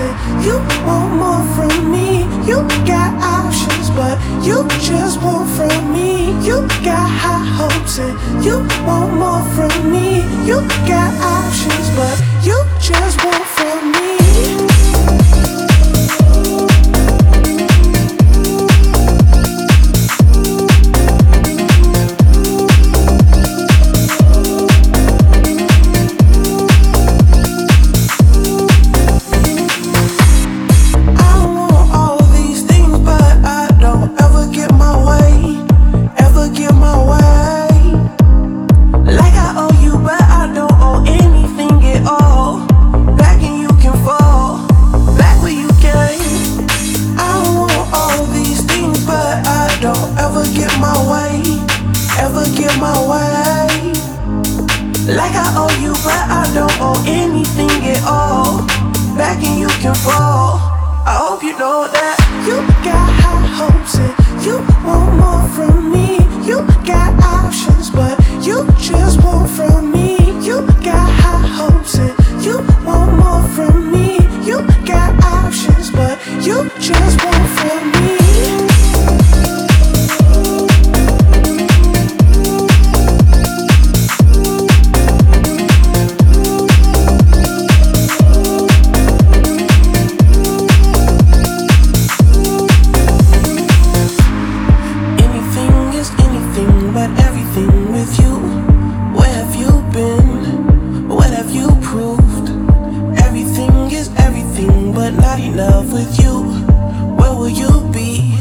[0.00, 0.56] said you
[0.86, 2.24] want more from me.
[2.48, 2.58] You
[2.92, 6.32] got options, but you just want from me.
[6.46, 6.56] You
[6.88, 10.08] got high hopes and you want more from me.
[10.48, 10.58] You
[10.92, 12.99] got options, but you just
[50.40, 51.42] ever get my way,
[52.18, 53.92] ever get my way.
[55.14, 56.19] Like I owe you, right?
[105.44, 106.42] in love with you,
[107.16, 108.32] where will you be?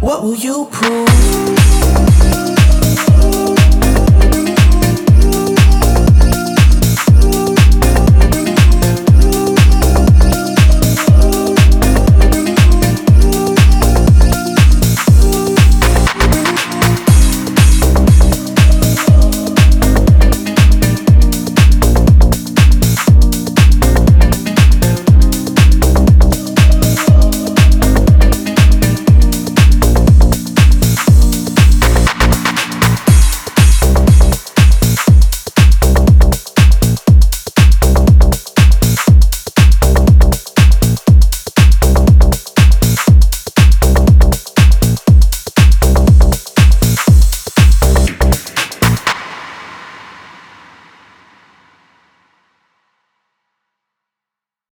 [0.00, 1.77] What will you prove?